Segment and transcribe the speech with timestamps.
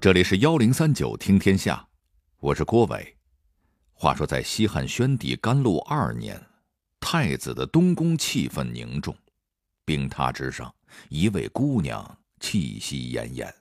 [0.00, 1.86] 这里是幺零三九听天下，
[2.38, 3.18] 我是郭伟。
[3.92, 6.42] 话说在西汉宣帝甘露二年，
[6.98, 9.14] 太子的东宫气氛凝重，
[9.84, 10.74] 冰榻之上，
[11.10, 13.52] 一位姑娘气息奄奄。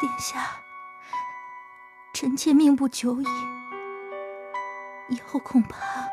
[0.00, 0.60] 殿下，
[2.12, 3.26] 臣妾命不久矣，
[5.10, 6.08] 以后恐怕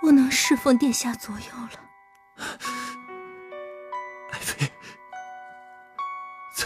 [0.00, 1.80] 不能侍奉殿下左右了。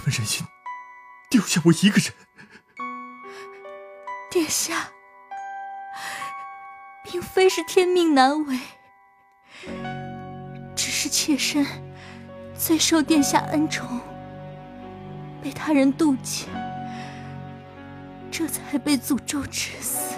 [0.00, 0.46] 怎么忍心
[1.28, 2.14] 丢下我一个人？
[4.30, 4.88] 殿下，
[7.04, 8.58] 并非是天命难违，
[10.74, 11.66] 只是妾身
[12.54, 14.00] 最受殿下恩宠，
[15.42, 16.46] 被他人妒忌，
[18.30, 20.09] 这才被诅咒致死。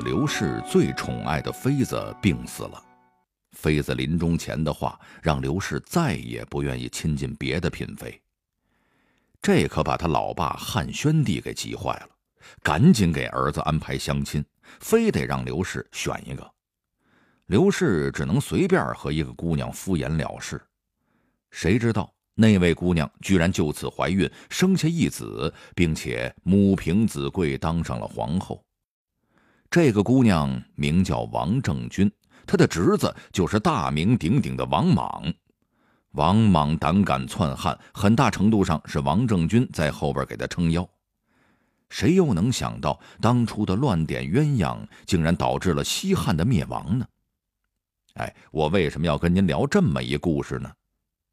[0.00, 2.82] 刘氏最宠爱的妃子病死了，
[3.52, 8.20] 妃子临终前的话让刘氏再也不愿意亲近别的嫔妃。
[9.40, 12.08] 这可把他老爸汉宣帝给急坏了，
[12.62, 14.44] 赶紧给儿子安排相亲，
[14.80, 16.52] 非得让刘氏选一个。
[17.46, 20.60] 刘氏只能随便和一个姑娘敷衍了事，
[21.50, 28.60] 谁知道那位姑娘居然就此怀孕，生下一子，并且母凭子贵，当上了皇后。
[29.76, 32.10] 这个姑娘名叫王政君，
[32.46, 35.30] 她的侄子就是大名鼎鼎的王莽。
[36.12, 40.88] 王莽胆敢篡汉，很大程度上是王政君在后边给他撑腰。
[41.90, 47.06] 谁又能想到，当初的乱点鸳鸯，竟然导致了西汉的灭亡呢？
[48.14, 50.72] 哎，我为什么要跟您聊这么一故事呢？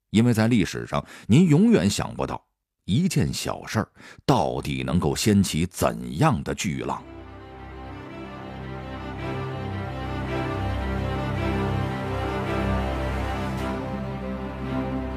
[0.10, 2.46] 因为在历史上，您永远想不到
[2.84, 3.88] 一件小事儿
[4.26, 7.02] 到底能够掀起怎样的巨浪。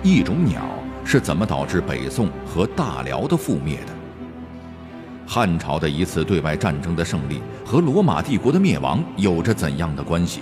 [0.03, 0.63] 一种鸟
[1.05, 3.93] 是怎么导致北宋和大辽的覆灭的？
[5.27, 10.41] 汉朝的一次对外战争的胜利和罗马帝国的灭亡有着怎样的关系？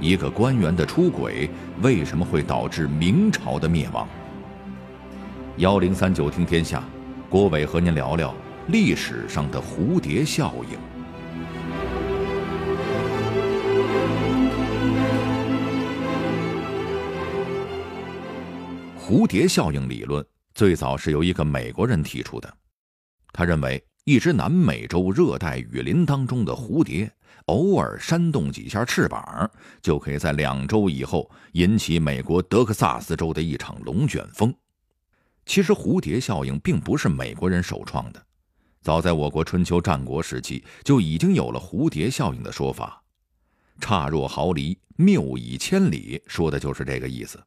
[0.00, 1.48] 一个官员的出轨
[1.80, 4.08] 为什么会导致明朝的灭亡？
[5.58, 6.82] 幺零三九听天下，
[7.30, 8.34] 郭伟和您聊聊
[8.66, 10.93] 历史上的蝴蝶效应。
[19.06, 22.56] 蝴蝶效应理论最早是由一个美国人提出的，
[23.34, 27.12] 他认为一只南美洲热带雨林当中的蝴蝶。
[27.46, 29.50] 偶尔扇动几下翅膀，
[29.82, 34.54] 就可以在两周以后引起美国德克萨斯州的一场龙卷风。
[35.44, 38.26] 其实，蝴蝶效应并不是美国人首创的，
[38.80, 43.02] 早在我国春秋战国时期就已经有了蝴蝶效应的说法。
[43.78, 47.38] 差若毫厘，谬以千里，说的就是这个意思。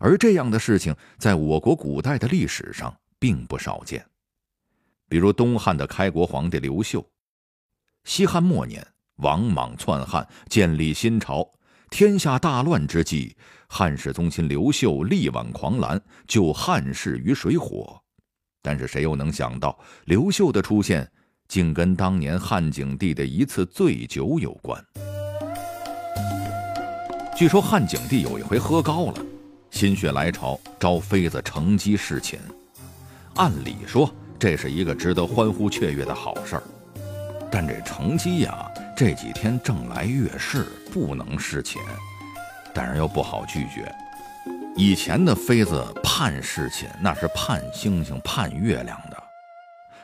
[0.00, 4.04] 而这样的事情在我国古代的历史上并不少见，
[5.08, 7.04] 比如东汉的开国皇帝刘秀，
[8.04, 8.86] 西汉末年。
[9.18, 11.44] 王莽篡汉，建立新朝，
[11.90, 13.36] 天下大乱之际，
[13.68, 18.00] 汉室宗亲刘秀力挽狂澜，救汉室于水火。
[18.62, 21.10] 但是谁又能想到，刘秀的出现
[21.48, 24.80] 竟跟当年汉景帝的一次醉酒有关？
[27.36, 29.26] 据说汉景帝有一回喝高了，
[29.70, 32.38] 心血来潮招妃子乘机侍寝。
[33.34, 36.62] 按理说，这是一个值得欢呼雀跃的好事儿，
[37.50, 38.68] 但这乘机呀。
[38.96, 41.80] 这几天正来月事，不能侍寝，
[42.74, 43.94] 但是又不好拒绝。
[44.74, 49.16] 以前的妃子盼侍寝，那是盼星星盼月亮的，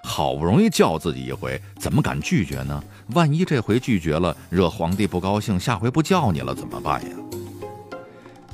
[0.04, 2.80] 好不容易叫自己一回，怎么敢拒绝呢？
[3.14, 7.16] 万一这回拒绝了，惹皇帝不高兴，下回不叫你了怎么办呀？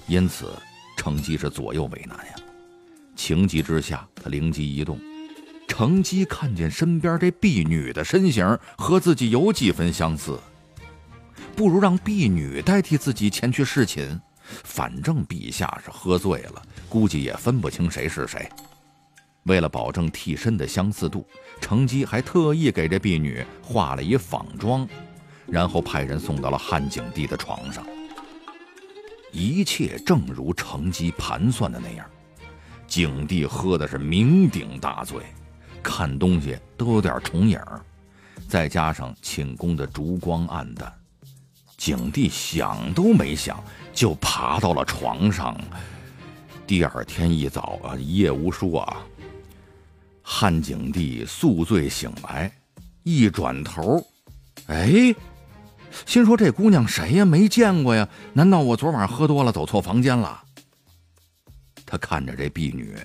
[0.06, 0.50] 因此，
[1.00, 2.34] 成姬是左右为难呀。
[3.16, 5.00] 情急之下，他灵机一动。
[5.66, 10.38] 成姬看见身边这婢女的身形和自己有几分相似，
[11.56, 14.20] 不如让婢女代替自己前去侍寝。
[14.62, 18.46] 反正陛下是喝醉了，估计也分不清谁是谁。
[19.44, 21.26] 为了保证替身的相似度，
[21.62, 24.86] 乘机还特意给这婢女化了一仿妆，
[25.46, 27.86] 然后派人送到了汉景帝的床上。
[29.32, 32.06] 一切正如乘机盘算的那样，
[32.86, 35.22] 景帝喝的是酩酊大醉。
[35.82, 37.80] 看东西都有点重影儿，
[38.46, 40.92] 再加上寝宫的烛光暗淡，
[41.78, 43.62] 景帝想都没想，
[43.94, 45.58] 就爬到了床上。
[46.66, 48.98] 第二天一早啊，一夜无书啊。
[50.22, 52.52] 汉景帝宿醉醒来，
[53.02, 54.06] 一转头，
[54.66, 55.14] 哎，
[56.06, 57.24] 心说这姑娘谁呀？
[57.24, 58.08] 没见过呀？
[58.32, 60.42] 难道我昨晚喝多了，走错房间了？
[61.86, 62.96] 他看着这婢女，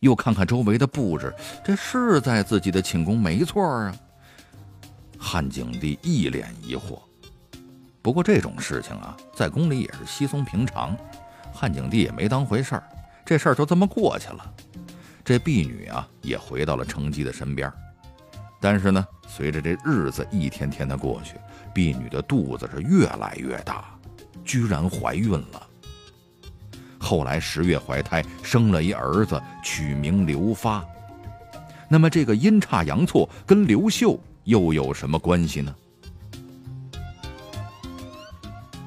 [0.00, 3.94] 又看看周围的布置，这是在自己的寝宫没错啊。
[5.18, 7.00] 汉景帝一脸疑惑。
[8.02, 10.96] 不过这种事情啊，在宫里也是稀松平常，
[11.52, 12.82] 汉景帝也没当回事儿，
[13.24, 14.54] 这事儿就这么过去了。
[15.24, 17.72] 这婢女啊，也回到了程基的身边。
[18.60, 21.34] 但是呢，随着这日子一天天的过去，
[21.76, 23.84] 婢女的肚子是越来越大，
[24.46, 25.68] 居然怀孕了。
[26.98, 30.82] 后来十月怀胎，生了一儿子，取名刘发。
[31.86, 35.76] 那么这个阴差阳错跟刘秀又有什么关系呢？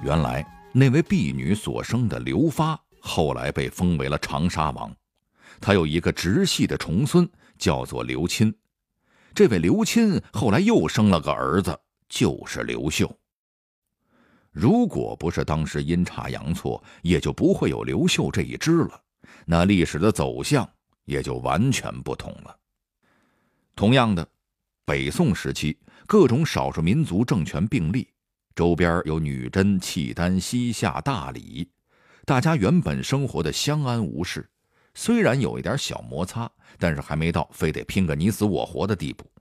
[0.03, 0.44] 原来
[0.74, 4.92] 那位婢女所生的刘发，后来被封为了长沙王。
[5.62, 8.51] 他有一个直系的重孙，叫做刘钦。
[9.35, 13.09] 这位刘钦后来又生了个儿子，就是刘秀。
[14.51, 19.01] 如果不是当时阴差阳错，也就不会有刘秀这一支了。
[19.45, 20.67] 那历史的走向
[21.06, 22.57] 也就完全不同了。
[23.75, 24.27] 同样的，
[24.85, 25.77] 北宋时期
[26.07, 28.09] 各种少数民族政权并立。
[28.56, 31.69] 周边有女真、契丹、西夏、大理，
[32.25, 34.50] 大家原本生活的相安无事，
[34.94, 39.31] 虽然有一点小摩擦，但是还没到非得拼个你死我活的地步。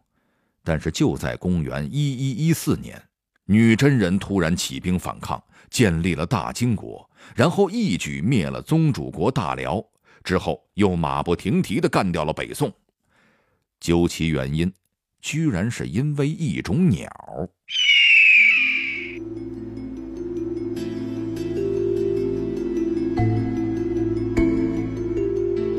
[0.68, 3.02] 但是就在公元一一一四年，
[3.46, 9.82] 女真人突然起兵反抗，建立了大金国，然后一举灭了宗主国大辽，
[10.22, 12.70] 之后又马不停蹄地干掉了北宋。
[13.80, 14.70] 究其原因，
[15.22, 17.08] 居然是因为一种鸟。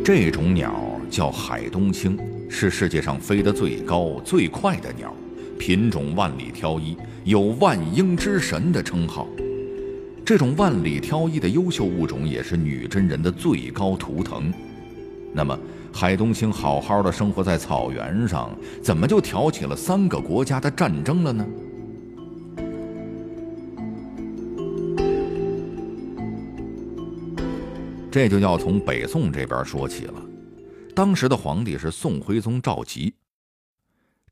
[0.03, 2.17] 这种鸟叫海东青，
[2.49, 5.13] 是世界上飞得最高、最快的鸟，
[5.57, 9.27] 品种万里挑一，有“万鹰之神”的称号。
[10.25, 14.51] 这种万里挑一的优秀物种也是女真人的最高图腾。
[15.31, 15.57] 那么，
[15.93, 18.49] 海东青好好的生活在草原上，
[18.81, 21.45] 怎么就挑起了三个国家的战争了呢？
[28.11, 30.13] 这就要从北宋这边说起了。
[30.99, 33.13] 当时的皇帝是宋徽宗赵佶。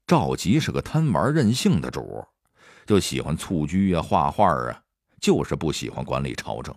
[0.06, 2.22] 赵佶是个贪玩任性的主，
[2.86, 4.81] 就喜欢蹴鞠啊、画画啊，
[5.22, 6.75] 就是不喜欢管理朝政。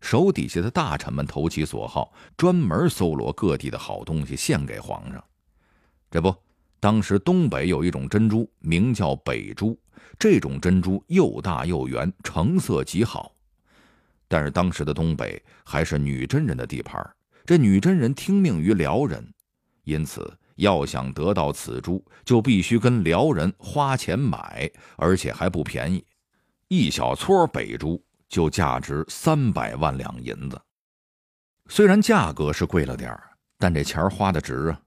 [0.00, 5.24] 手底下的大臣们投其所好，专门搜罗各地的好东西献给皇上。
[6.08, 6.32] 这不，
[6.78, 9.76] 当时东北有一种珍珠，名叫北珠。
[10.16, 13.32] 这种珍珠又大又圆，成色极好。
[14.28, 17.04] 但是当时的东北还是女真人的地盘，
[17.44, 19.32] 这女真人听命于辽人，
[19.84, 26.04] 因此要想得到此珠，就必须跟辽人花钱买，而且还不便宜，
[26.68, 30.60] 一小撮北珠就价值三百万两银子。
[31.68, 34.80] 虽然价格是贵了点儿，但这钱花的值啊！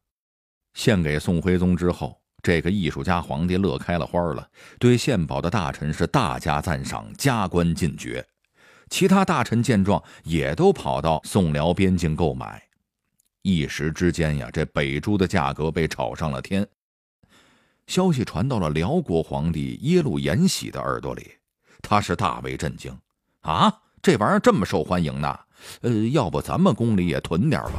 [0.74, 4.48] 献给宋徽宗之后，这个艺术家皇帝乐开了花了，
[4.78, 8.26] 对献宝的大臣是大加赞赏，加官进爵。
[8.90, 12.62] 其他大臣见状，也都跑到宋辽边境购买。
[13.42, 16.68] 一时之间呀，这北珠的价格被炒上了天。
[17.88, 21.32] 消息传到了辽国皇帝耶路延禧的耳朵里，
[21.82, 22.96] 他是大为震惊。
[23.42, 25.40] 啊，这玩意儿这么受欢迎呢？
[25.82, 27.74] 呃，要不咱们宫里也囤点吧？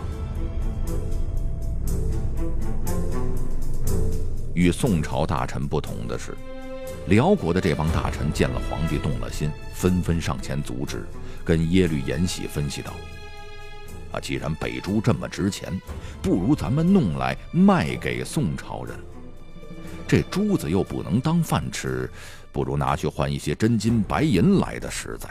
[4.55, 6.37] 与宋朝大臣不同的是。
[7.09, 11.07] 辽国的这帮大臣见了皇帝动了心，纷纷上前阻止，
[11.45, 12.93] 跟耶律延禧分析道
[14.11, 15.81] ：“啊，既然北珠这么值钱，
[16.21, 18.97] 不如咱们弄来卖给宋朝人。
[20.09, 22.11] 这珠子又不能当饭吃，
[22.53, 25.29] 不如拿去换一些真金白银来的实在。”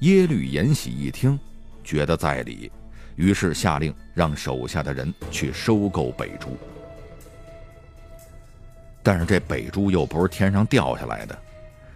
[0.00, 1.38] 耶律延禧一听，
[1.84, 2.72] 觉得在理，
[3.16, 6.56] 于是下令让手下的人去收购北珠。
[9.02, 11.38] 但是这北珠又不是天上掉下来的，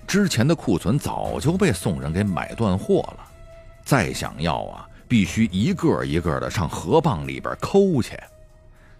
[0.06, 3.26] 之前的库存早就被宋人给买断货了，
[3.84, 8.18] 再想要啊，必须一个一个的上河蚌里边抠去，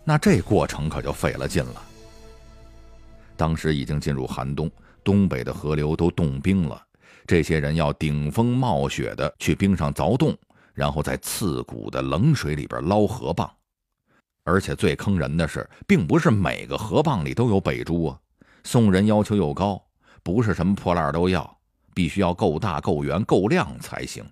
[0.05, 1.83] 那这过程可就费了劲了。
[3.37, 4.71] 当时已经进入寒冬，
[5.03, 6.81] 东北的河流都冻冰了，
[7.27, 10.37] 这些人要顶风冒雪的去冰上凿洞，
[10.75, 13.49] 然后在刺骨的冷水里边捞河蚌。
[14.45, 18.21] 而且最坑人的是，并不是每个河蚌里都有北珠啊。
[18.63, 19.83] 宋人要求又高，
[20.23, 21.59] 不是什么破烂都要，
[21.95, 24.25] 必须要够大、够圆、够亮才行。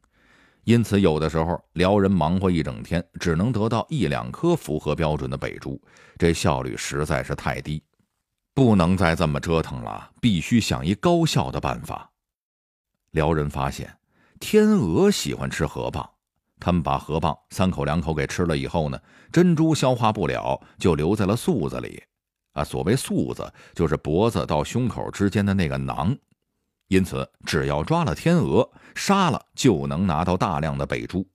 [0.65, 5.81] 因此，有的时候辽人忙活一整天，只能得到一两颗符合标准的北珠，
[6.17, 7.83] 这效率实在是太低。
[8.55, 12.11] 不能再这么折腾了，必须想一高效的办法。
[13.11, 13.93] 辽人发现，
[14.39, 16.07] 天鹅喜欢吃河蚌，
[16.65, 18.97] 他们把河蚌三口两口给吃了以后呢，
[19.33, 22.01] 珍珠消化不了，就留在了素子里。
[22.53, 26.17] 啊，所谓素子，就是脖子到胸口之间的那个囊。
[26.87, 31.27] 因此，只要抓了天鹅，杀了就能拿到大量的北珠。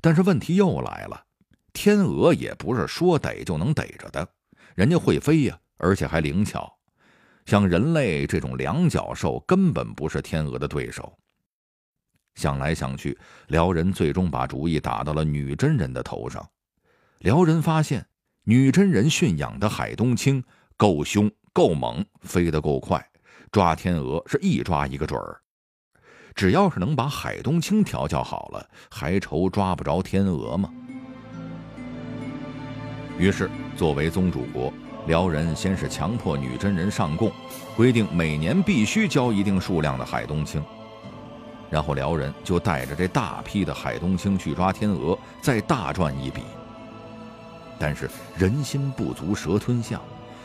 [0.00, 1.22] 但是问题又来了，
[1.72, 4.26] 天鹅也不是说逮就能逮着的，
[4.74, 6.68] 人家会飞呀，而且还灵巧。
[7.46, 11.16] 像人类这种两脚兽，根本不是天鹅的对手。
[12.34, 13.16] 想来想去，
[13.48, 16.44] 辽人最终把主意打到了女真人的头上。
[17.20, 18.06] 辽人发现，
[18.44, 20.42] 女真人驯养的海东青
[20.76, 23.04] 够凶、够猛，飞得够快。
[23.50, 25.38] 抓天鹅是一抓一个准儿，
[26.34, 30.68] 只要是能把海东青调教好了，还愁抓不着天鹅吗？
[33.16, 34.72] 于是，作为宗主国，
[35.06, 37.30] 辽人先是强迫女真人上贡，
[37.76, 40.60] 规定每年必须交一定数量的海东青，
[41.74, 46.42] 然后辽人就带着这大批的海东青去抓天鹅，再大赚一笔。
[47.80, 50.00] 但是人心不足蛇吞象。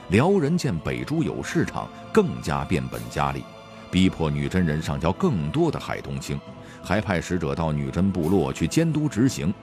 [0.08, 3.44] 辽人见北珠有市场，更加变本加厉，
[3.92, 6.42] 逼迫女真人上交更多的海东青，
[6.82, 9.54] 还派使者到女真部落去监督执行。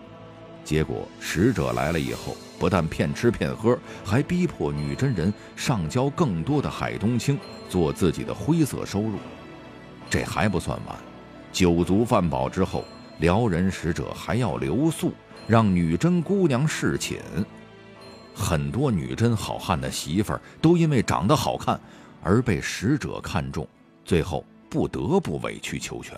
[0.62, 7.36] 结果使者来了以后，不但骗吃骗喝，还逼迫女真人上交更多的海东青，
[7.68, 9.18] 做自己的灰色收入。
[10.08, 10.96] 这还不算完，
[11.56, 12.84] 酒足饭饱之后，
[13.18, 15.14] 辽人使者还要留宿，
[15.46, 17.18] 让女真姑娘侍寝。
[18.34, 21.80] 很多女真好汉的媳妇儿都因为长得好看
[22.22, 23.66] 而被使者看中，
[24.04, 26.14] 最后不得不委曲求全。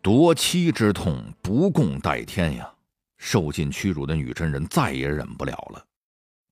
[0.00, 2.72] 夺妻之痛不共戴天呀！
[3.18, 5.84] 受尽屈辱的女真人再也忍不了了，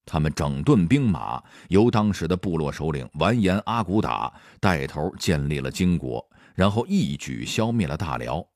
[0.05, 4.31] 他们整顿兵马，由当时的部落首领完颜阿骨打
[4.61, 6.23] 带头建立了金国，
[6.55, 8.47] 然后一举消灭了大辽。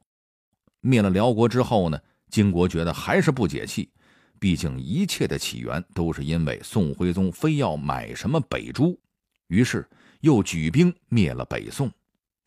[0.80, 1.98] 灭了辽国之后呢，
[2.30, 3.90] 金国觉得还是不解气。
[4.38, 9.00] 毕竟一切的起源都是因为宋徽宗非要买什么北珠，
[9.46, 9.88] 于是
[10.20, 11.90] 又举兵灭了北宋，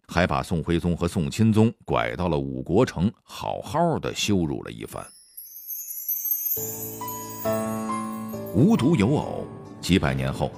[0.08, 5.04] 还把宋徽宗和宋钦宗拐到了五国城，好好的羞辱了一番。
[8.54, 9.48] 无独有偶，
[9.82, 10.52] 几百年后，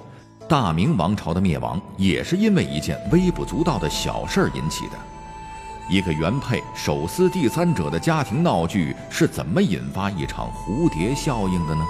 [0.48, 4.98] 大明王朝的灭亡也是因为一件微不足道的小事引起的。
[5.88, 11.84] 一个原配手撕第三者的家庭闹剧是怎么引发一场蝴蝶效应的呢？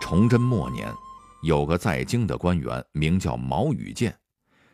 [0.00, 0.92] 崇祯末年，
[1.42, 4.12] 有个在京的官员名叫毛羽建，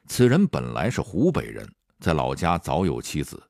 [0.07, 3.43] 此人本来是湖北人，在老家早有妻子，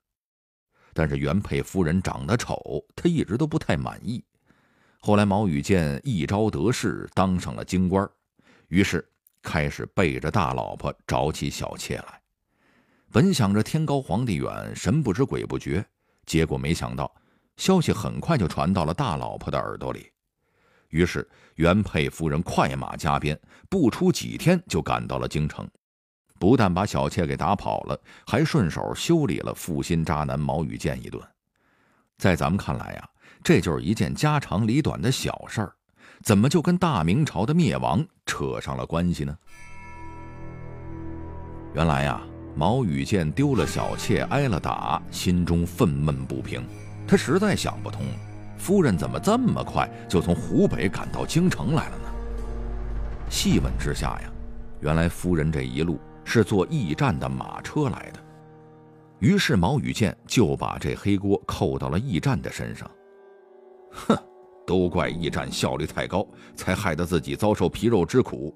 [0.97, 4.25] 但是原配夫人长得丑，他一直都不太满意。
[4.99, 8.09] 后来，毛羽见一朝得势，当上了京官，
[8.69, 9.07] 于是
[9.43, 12.23] 开始背着大老婆找起小妾来。
[13.13, 15.85] 本想着天高皇帝远，神不知鬼不觉，
[16.25, 17.15] 结果没想到
[17.59, 20.11] 消息很快就传到了大老婆的耳朵里。
[20.89, 23.39] 于是，原配夫人快马加鞭，
[23.69, 25.69] 不出几天就赶到了京城，
[26.39, 31.23] 不但把小妾给打跑了，还顺手修理了负心渣男毛羽建一顿。
[32.19, 33.09] 在咱们看来呀。
[33.45, 35.73] 这就是一件家长里短的小事儿，
[36.25, 39.37] 怎么就跟大明朝的灭亡扯上了关系呢？
[41.73, 42.21] 原来呀，
[42.57, 46.67] 毛羽建丢了小妾，挨了打，心中愤懑不平。
[47.07, 48.05] 他实在想不通，
[48.59, 52.11] 夫人怎么这么快就从湖北赶到京城来了呢？
[53.31, 54.33] 细问之下呀，
[54.81, 58.21] 原来夫人这一路是坐驿站的马车来的。
[59.21, 62.91] 于是毛羽建就把这黑锅扣到了驿站的身上。
[63.93, 64.19] 哼，
[64.67, 68.55] 都怪驿站效率太高，才害得自己遭受皮肉之苦。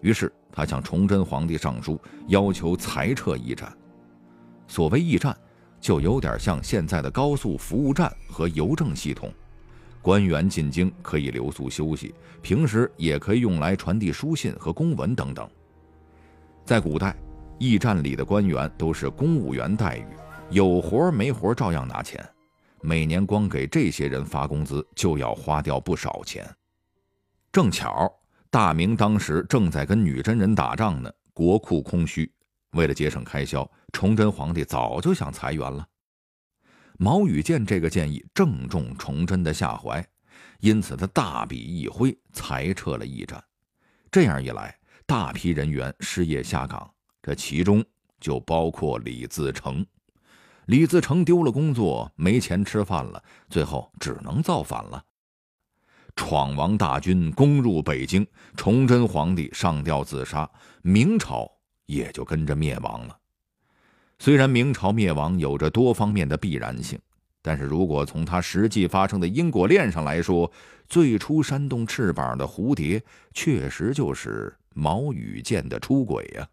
[0.00, 3.70] 于是他向崇祯皇帝上书，要求裁撤驿站。
[4.66, 5.36] 所谓驿站，
[5.78, 9.32] 就有点像现在的高速服务站和邮政系统，
[10.02, 15.48] 官员进京可以留宿休息，平时也可以用来传递书信和公文等等。
[16.66, 17.16] 在古代，
[17.60, 20.06] 驿站里的官员都是公务员待遇，
[20.50, 22.20] 有活没活照样拿钱。
[22.82, 26.44] 每年光给这些人发工资就要花掉不少钱。
[27.52, 28.12] 正巧
[28.50, 32.28] 大明当时正在跟女真人打仗呢，国库空虚，
[32.72, 35.86] 为了节省开销，崇祯皇帝早就想裁员了。
[36.98, 40.04] 毛羽建这个建议正中崇祯的下怀，
[40.58, 43.40] 因此他大笔一挥，裁撤了驿站。
[44.10, 44.76] 这样一来，
[45.06, 46.90] 大批人员失业下岗，
[47.22, 47.84] 这其中
[48.20, 49.86] 就包括李自成。
[50.66, 55.00] 李自成丢了工作，没钱吃饭了，最后只能造反了。
[56.16, 60.50] 闯王大军攻入北京，崇祯皇帝上吊自杀，
[60.82, 61.48] 明朝
[61.84, 63.16] 也就跟着灭亡了。
[64.18, 66.98] 虽然明朝灭亡有着多方面的必然性，
[67.42, 70.50] 但是如果从它实际发生的因果链上来说，
[70.88, 73.00] 最初扇动翅膀的蝴蝶，
[73.34, 76.46] 确实就是毛羽建的出轨呀。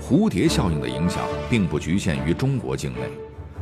[0.00, 3.10] 蝴蝶效应的影响并不局限于中国境内，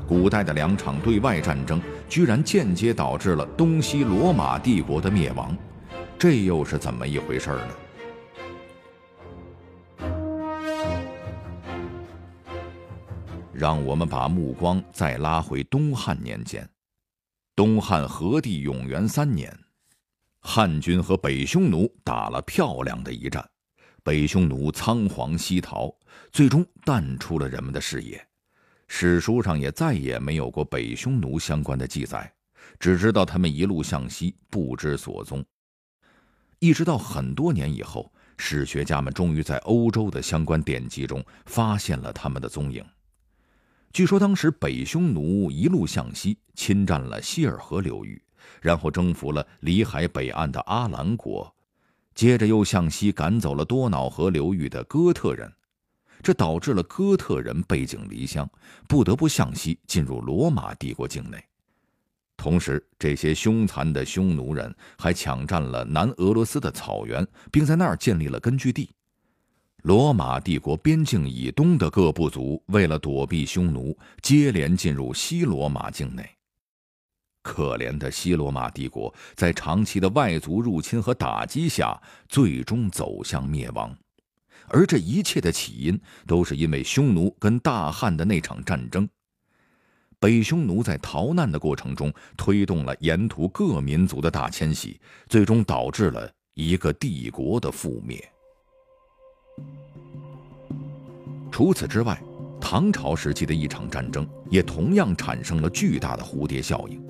[0.07, 1.81] 古代的两场对外战争
[2.11, 5.57] 居然间接导致了东西罗马帝国的灭亡，
[6.19, 7.69] 这又是怎么一回事呢？
[13.53, 16.69] 让我们把目光再拉回东汉年间，
[17.57, 19.51] 东汉和帝永元三年，
[20.49, 23.45] 汉军和北匈奴打了漂亮的一战，
[24.05, 25.93] 北匈奴仓皇西逃，
[26.31, 28.25] 最终淡出了人们的视野，
[28.87, 32.33] 史书上也再也没有过北匈奴相关的记载，
[32.79, 35.45] 只知道他们一路向西，不知所踪。
[36.61, 42.85] 一直到很多年以后，史学家们终于在欧洲的相关典籍中发现了他们的踪影。
[43.93, 48.23] 据说当时北匈奴一路向西，侵占了希尔河流域，
[48.61, 51.55] 然后征服了里海北岸的阿兰国，
[52.15, 55.53] 接着又向西赶走了多瑙河流域的哥特人，
[56.23, 58.49] 这导致了哥特人背井离乡，
[58.89, 61.43] 不得不向西进入罗马帝国境内。
[62.37, 68.91] 同时，这些凶残的匈奴人还抢占了南俄罗斯的草原，并在那儿建立了根据地。
[69.83, 76.29] 罗马帝国边境以东的各部族为了躲避匈奴，接连进入西罗马境内。
[77.47, 81.97] 可怜的西罗马帝国在长期的外族入侵和打击下，
[82.29, 83.97] 最终走向灭亡。
[84.67, 89.09] 而这一切的起因，都是因为匈奴跟大汉的那场战争。
[90.19, 98.29] 北匈奴在逃难的过程中，推动了沿途各民族的大迁徙，最终导致了一个帝国的覆灭。
[101.53, 102.21] 除此之外，
[102.61, 107.06] 唐朝时期的一场战争也同样产生了巨大的蝴蝶效应。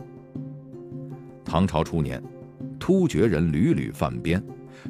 [1.46, 2.20] 唐朝初年，
[2.78, 4.42] 突厥人屡屡犯边，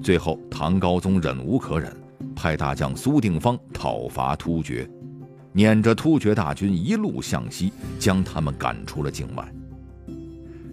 [0.03, 1.95] 最后唐高宗忍无可忍，
[2.35, 4.88] 派大将苏定方讨伐突厥，
[5.53, 9.47] 撵着突厥大军一路向西，将他们赶出了境外。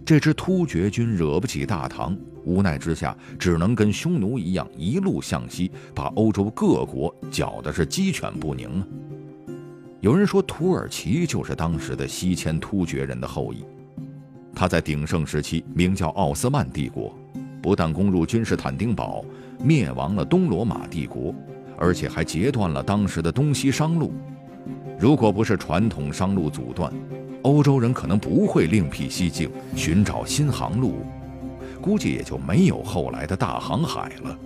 [0.06, 2.18] 这支突厥军惹不起大唐。
[2.46, 8.88] 无奈之下，只能跟匈奴一样，一路向西，把欧洲各国搅得是鸡犬不宁啊！
[10.02, 13.64] 有人说，土耳其就是当时的西迁突厥人的后裔。
[14.56, 17.14] 他在鼎盛时期名叫奥斯曼帝国，
[17.62, 19.26] 不但攻入君士坦丁堡，
[19.60, 21.34] 灭亡了东罗马帝国，
[21.78, 24.14] 而且还截断了当时的东西商路。
[25.00, 26.94] 如果不是传统商路阻断，
[27.42, 31.06] 欧洲人可能不会另辟蹊径，寻找新航路。
[31.82, 34.40] 估计也就没有后来的大航海了。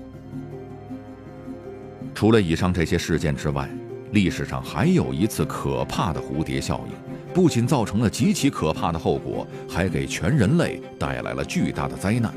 [2.16, 3.70] 除了以上这些事件之外，
[4.14, 7.07] 历史上还有一次可怕的蝴蝶效应，
[7.38, 12.34] 不仅造成了极其可怕的后果，还给全人类带来了巨大的灾难。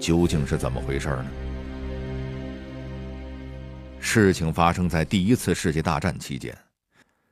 [0.00, 1.26] 究竟是怎么回事呢？
[4.00, 6.52] 事情发生在第一次世界大战期间，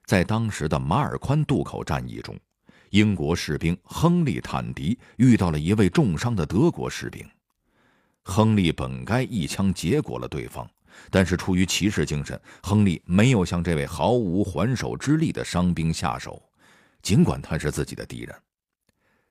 [0.05, 2.38] 在当时的马尔宽渡口战役中。
[2.91, 7.27] 英国士兵亨利·坦迪遇到了一位重伤的德国士兵，
[8.23, 10.71] 亨利本该一枪结果了对方，
[11.11, 16.41] 但是出于骑士精神，亨利没有向这位毫无还手之力的伤兵下手，
[17.03, 18.35] 尽管他是自己的敌人。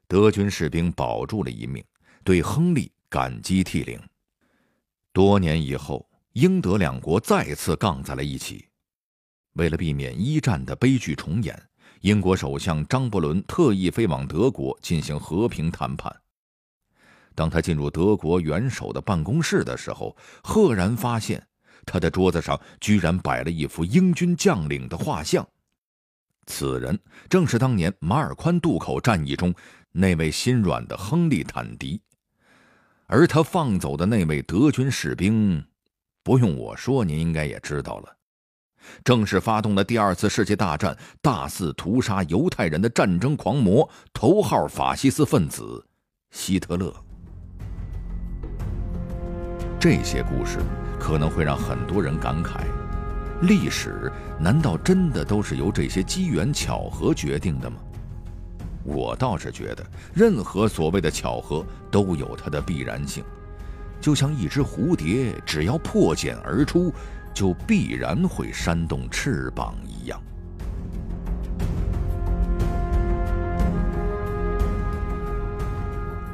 [0.07, 1.83] 德军士兵保住了一命，
[2.23, 3.99] 对亨利感激涕零。
[5.13, 8.67] 多年以后，英德两国再次杠在了一起，
[9.53, 11.57] 为了避免一战的悲剧重演。
[12.01, 16.13] 英国首相张伯伦特意飞往德国进行和平谈判。
[17.35, 21.45] 当他进入德国元首的办公室的时候，赫然发现
[21.85, 25.47] 他的桌子上居然摆了一幅英军将领的画像。
[26.51, 29.53] 此人正是当年马尔宽渡口战役中
[29.93, 32.01] 那位心软的亨利·坦迪，
[33.07, 35.63] 而他放走的那位德军士兵，
[36.23, 38.17] 不用我说，您应该也知道了。
[39.03, 45.87] 正是发动了第二次世界大战、大肆屠杀犹太人的战争狂魔、头号法西斯分子
[46.31, 46.93] 希特勒。
[49.79, 50.59] 这些故事
[50.99, 52.65] 可能会让很多人感慨：
[53.41, 57.77] 历史难道真的都是由这些机缘巧合决定的吗？
[58.83, 63.23] 我倒是觉得，任何所谓的巧合都有它的必然性，
[63.99, 66.93] 就像一只蝴蝶，只要破茧而出，
[67.33, 70.21] 就必然会扇动翅膀一样。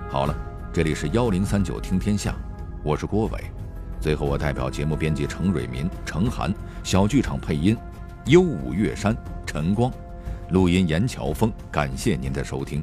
[0.09, 0.35] 好了，
[0.73, 2.35] 这里是幺零三九听天下，
[2.83, 3.43] 我是郭伟。
[3.99, 7.75] 最后，我代表节目编辑程蕊民、程涵，小剧场配音，
[8.25, 9.91] 幽舞月山、陈光。
[10.51, 12.81] 录音严乔峰，感谢您的收听。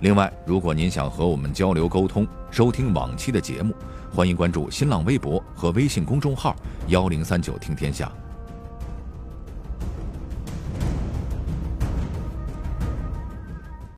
[0.00, 3.74] 另外，如果您想和我们交流沟通，收听往期的节目，
[4.14, 6.54] 欢迎关注新浪微博和微信公众号
[6.88, 8.10] “幺零三九听天下”。